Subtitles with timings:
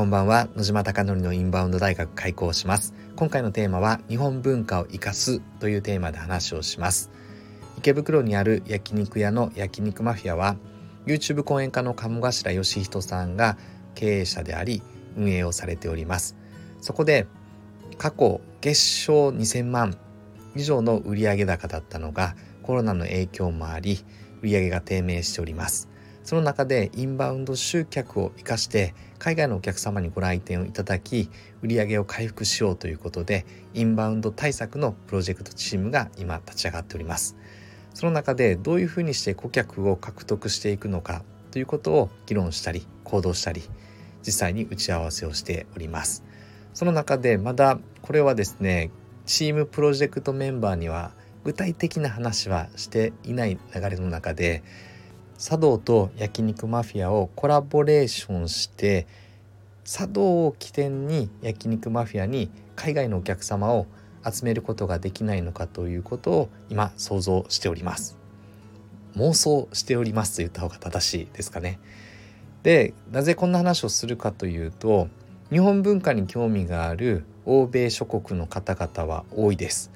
[0.00, 0.48] こんばんは。
[0.56, 2.94] 野島貴則のインバウンド大学開校します。
[3.16, 7.10] 今回のテーマは日本文化を生かすというテーマで話をします。
[7.76, 10.56] 池袋にある焼肉屋の焼肉マフィアは
[11.04, 13.58] YouTube 講演家の鴨頭義人さんが
[13.94, 14.82] 経営者であり
[15.18, 16.34] 運営をされております。
[16.80, 17.26] そこで
[17.98, 19.98] 過去月賞2000万
[20.56, 23.98] 以上の売上高だったのがコロナの影響もあり
[24.40, 25.90] 売上が低迷しております。
[26.22, 31.30] その中でインバウンド集客を生かして海外のお客様にご来店をいただき
[31.62, 37.36] 売り上げを回復しようということでインバウンド対策のプロジェクトチームが今立ち上がっております。
[37.94, 43.62] その中でどういうふうにして顧客を獲得していくのかということを議論したり行動したり
[44.24, 46.24] 実際に打ち合わせをしております。
[46.72, 48.90] その中でまだこれはですね
[49.26, 51.12] チームプロジェクトメンバーには
[51.44, 54.62] 具体的な話はしていない流れの中で
[55.40, 59.06] 茶道と焼肉マフィアをコラボレーションして
[59.84, 63.86] 茶道を起点に焼肉マフィアに海外のお客様を
[64.22, 68.18] 集めることができないのかということを今想像しております。
[69.16, 71.80] 妄想しておりますと言った方が正しいですかね。
[72.62, 75.08] でなぜこんな話をするかというと
[75.48, 79.90] 日本文化に興味がある欧米諸国の方々は多いです。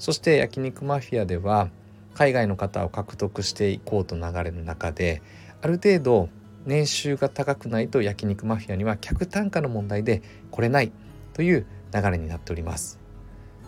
[0.00, 1.70] そして焼肉マフィアでは
[2.14, 5.22] 海外の方を獲得していこうと流れの中で
[5.62, 6.28] ある程度
[6.66, 10.92] 年収が高くないと焼肉マフィアには客単価の問題で来れない
[11.32, 12.98] という流れになっております。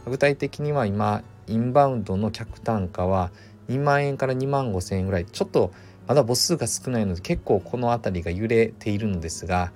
[0.07, 3.31] 具体的には今インバウンドの客単価は
[3.69, 5.73] 2万円から2万5千円ぐらいちょっと
[6.07, 9.73] まだ母数が少ないので結構この辺りが揺れているのですが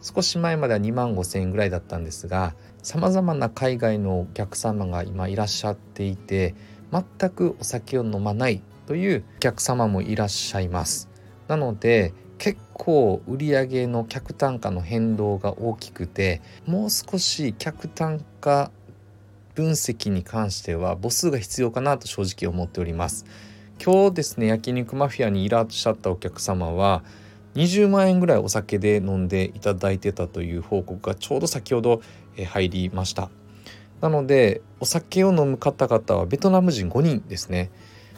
[0.00, 6.54] 少し前までは2万5千円ぐらいだったんですがさまざまな海外のお客様が今いらっしゃっていて
[6.92, 11.08] 全くお酒を飲まないというお客様もいらっしゃいます。
[11.48, 18.70] なので結構売上の客単価の変動が大きくてもう少し客単価
[19.54, 23.24] 分析に関しては母数が必要かなと正直思っております。
[23.82, 27.02] 今日ですね焼肉マフィアにいらっしゃったお客様は
[27.54, 32.02] 20万円ぐらいお酒で飲んでいただいてたという報告がちょうど先ほど
[32.36, 33.30] 入りました。
[34.00, 37.70] なのでお酒を飲む方々はベトナム人5人ですね。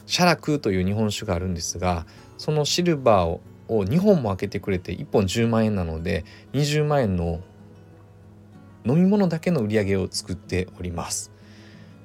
[0.06, 2.06] シャラクという日本酒があるんですが
[2.38, 6.24] そのシルバーをを2本も開けてくれて1本10万円なので
[6.54, 7.40] 20万円の
[8.84, 11.30] 飲み物だけの売り上げを作っております。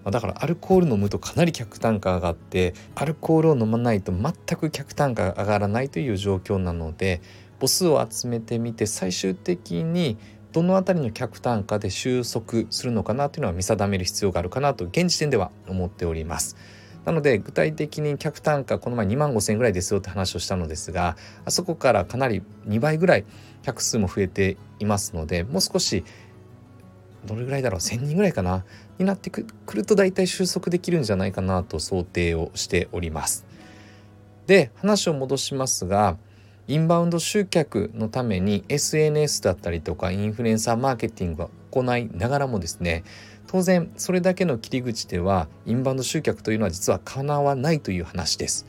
[0.05, 7.21] だからアルコール飲むとかなり客単価上がってアルコールを飲まないと全く客単価が上がらないという状況なので
[7.61, 10.17] 母数を集めてみて最終的に
[10.53, 16.55] どの辺りの客単価で収束するのかなというのは見定める必要があるかなと現時点では思っております。
[17.05, 23.25] なので具体的に客単価この前2万5千円ぐらいですよって話をしたのですがあそこからかなり2倍ぐらい
[23.63, 26.05] 客数も増えていますのでもう少し
[27.25, 28.63] どれぐらいだろう1,000人ぐらいかな
[28.99, 33.45] になってくると大体収束できるんじゃないかなと想定をしております。
[34.45, 36.17] で話を戻しますが
[36.65, 43.03] インバウンド集客のために SNS だったりとかインフルエンサーマーケティングを行いながらもですね
[43.47, 48.65] 当然それだけの切り口ではインバウンド集客というのは実はかなわないという話です。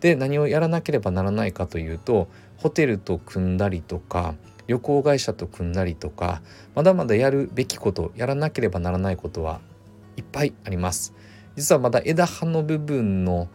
[0.00, 4.34] で何をやらなければならないかというとホテルと組んだりとか
[4.68, 6.42] 旅行会社と組んだりとか
[6.76, 9.60] まだまだやるべきことやらなければならないことは
[10.16, 11.12] いっぱいあります。
[11.56, 13.48] 実はまだ枝葉の部分の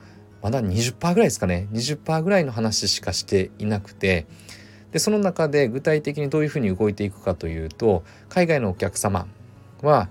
[0.48, 4.28] まだ20%ぐらいですかね20%ぐらいの話しかしていなくて
[4.94, 9.28] でその中で具体的にどういうふうに動いていくかというと海外のお客様
[9.82, 10.08] は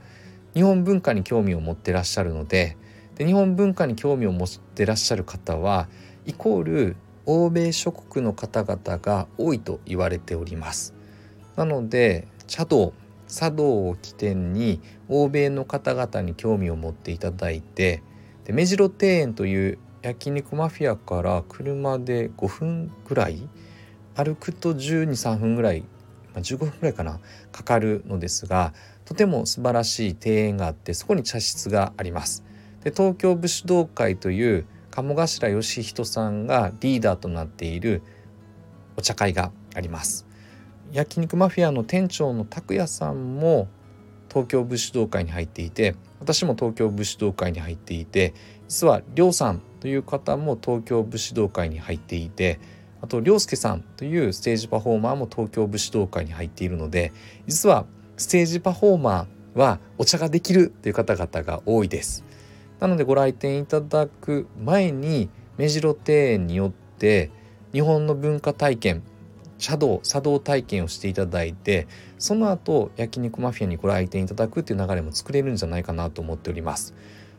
[0.52, 2.76] 日本文化に興味を持ってらっしゃるので
[3.14, 5.88] で日本文化に興味を持ってらっしゃる方は
[6.26, 10.92] イコール欧米諸国の方々が多いと言われております。
[11.56, 12.92] なので茶道
[13.26, 18.02] 茶道を起点に欧米の方々に興味を持っていただいて
[18.44, 23.48] で目白庭園という焼肉マフィアから車で5分ぐらい
[24.14, 25.80] 歩くと123分ぐらい、
[26.32, 27.18] まあ、15分ぐらいかな
[27.50, 28.72] かかるのですが
[29.04, 32.44] とても素晴らしい庭園があってそこに茶室があります。
[32.84, 38.00] で東京武士道会という鴨頭義人さんがリーダーとなっている
[38.96, 40.24] お茶会があります。
[40.92, 43.66] 焼肉マフィアの店長の拓也さんも
[44.36, 48.34] 東京武士道会に入っていて私も東京武士道会に入っていて
[48.68, 52.60] 実はりょうさんという方も東京武士道会に入っていて
[53.00, 57.14] あと涼介さんというステージパフォーマーも東京武士道会に入っているので
[57.46, 57.86] 実は
[58.18, 62.22] ステージパフォーマーはお茶ができるという方々が多いです。
[62.78, 67.30] なのでご来店いただく前に目白庭園によって
[67.72, 69.02] 日本の文化体験
[69.58, 71.86] 茶道茶道体験をしていただいて
[72.18, 76.94] その後焼肉マフィアにご来店いただくっていう流れも作れるんじゃないかなと思っております。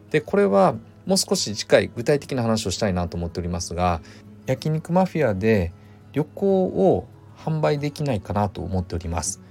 [0.10, 0.76] でこれは
[1.06, 4.02] もう少し次回具体的な話をしたいなと思っておりますが
[4.46, 5.74] 焼肉マフィアで
[6.14, 9.42] 旅行を販売できないかなと思っております。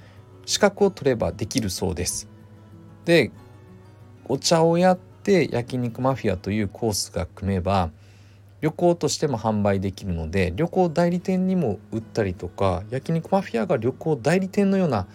[0.44, 2.28] 資格を取ればできるそうです。
[3.04, 3.30] で
[4.26, 7.90] お茶をやって焼肉マフィアというコースが組めば
[8.60, 15.06] 旅行としても販売できるので旅行代理店にも売ったりとか焼肉マフィアが旅行代理店のような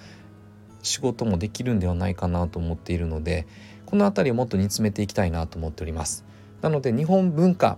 [0.84, 3.48] 仕事もできるんではないかなと思っているので
[3.86, 6.24] この辺りをもっと煮詰めていきたいなと思っております。
[6.62, 7.78] なので日本文化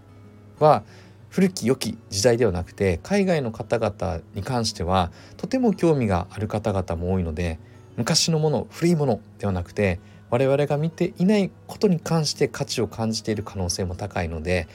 [0.60, 0.83] は
[1.30, 7.60] 古き良き時代ではなくて海外の方々に関してはとても興味がある方々も多いので
[7.98, 10.00] 昔のもの古いものではなくて
[10.30, 14.68] 我々が見ていないことに関して価値を感じている可能性も高いので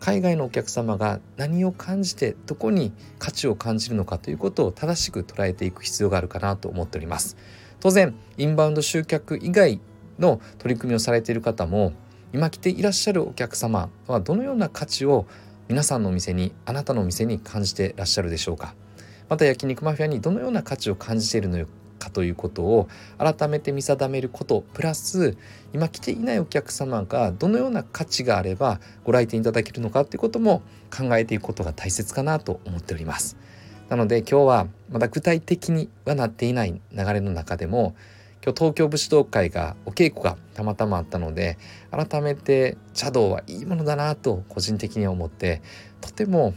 [0.00, 7.36] 海外のお客様が何を感じてどこに価値を感じるのかということを正しく捉えていく必要があるかなと思っております。
[7.80, 9.78] 当然インバウンド集客以外
[10.18, 11.92] の取り組みをされている方も
[12.32, 15.26] 今来ていらっしゃるお客様はどのような価値を
[15.68, 18.74] 皆さんのお店にあなたのお店に感じてらっしゃるでしょうか。
[19.28, 21.58] また焼肉マフィアにどのような価値を感じているの
[22.00, 22.88] かということを
[23.18, 25.36] 改めて見定めることプラス
[25.72, 33.36] 今来ていないお客様がどのような価値があればご来店いただけるのかということも考えていくことが大切かなと思っております。
[33.88, 37.94] なので今日はまだ具体的にはなっていない流れの中でも
[38.42, 41.58] 今日東京武士道会がお稽古がたまたまあったので
[41.90, 45.60] 改めて茶道はいいものだなと個人的には思って
[46.00, 46.54] とても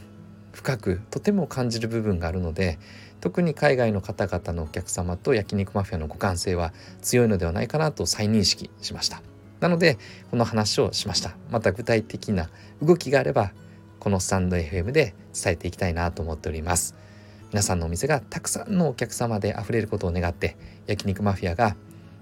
[0.53, 2.79] 深くとても感じる部分があるので
[3.19, 9.21] 特に海外の方々のお客様と焼肉マフィアの互換性は強いのではないかなと再認識しました。
[9.59, 9.97] なので
[10.29, 11.35] この話をしました。
[11.50, 12.50] また具体的な
[12.81, 13.51] 動きがあれば
[14.00, 16.95] このスタンド FM で伝えていきたいなと思っております。
[17.51, 20.57] 皆さんのお店がたくさんのお客様で溢れることを願って
[20.88, 21.77] 焼肉マフィアが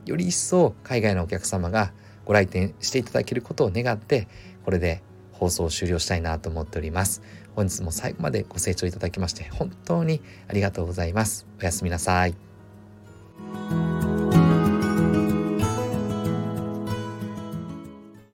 [0.06, 1.94] より一層海外のお客様が
[2.26, 4.28] ご来店していただけることを願って
[4.64, 5.02] これで
[5.42, 7.24] 放送を終了したいなと思っております。
[7.56, 11.48] 本日も最後までご清聴いただきまして本当にありがとうございます。
[11.60, 12.51] おやすみなさい。